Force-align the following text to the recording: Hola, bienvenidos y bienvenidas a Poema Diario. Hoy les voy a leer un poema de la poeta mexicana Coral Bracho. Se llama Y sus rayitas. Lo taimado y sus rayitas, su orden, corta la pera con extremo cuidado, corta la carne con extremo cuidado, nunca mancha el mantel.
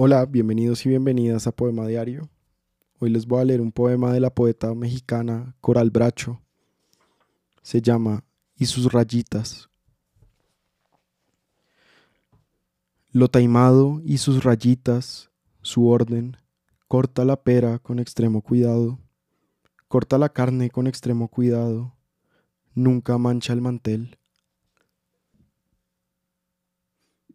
Hola, 0.00 0.26
bienvenidos 0.26 0.86
y 0.86 0.90
bienvenidas 0.90 1.48
a 1.48 1.50
Poema 1.50 1.84
Diario. 1.84 2.30
Hoy 3.00 3.10
les 3.10 3.26
voy 3.26 3.40
a 3.40 3.44
leer 3.44 3.60
un 3.60 3.72
poema 3.72 4.12
de 4.12 4.20
la 4.20 4.30
poeta 4.30 4.72
mexicana 4.72 5.56
Coral 5.60 5.90
Bracho. 5.90 6.40
Se 7.62 7.82
llama 7.82 8.22
Y 8.54 8.66
sus 8.66 8.92
rayitas. 8.92 9.68
Lo 13.10 13.26
taimado 13.26 14.00
y 14.04 14.18
sus 14.18 14.44
rayitas, 14.44 15.32
su 15.62 15.88
orden, 15.88 16.36
corta 16.86 17.24
la 17.24 17.42
pera 17.42 17.80
con 17.80 17.98
extremo 17.98 18.40
cuidado, 18.40 19.00
corta 19.88 20.16
la 20.16 20.28
carne 20.28 20.70
con 20.70 20.86
extremo 20.86 21.26
cuidado, 21.26 21.92
nunca 22.72 23.18
mancha 23.18 23.52
el 23.52 23.62
mantel. 23.62 24.16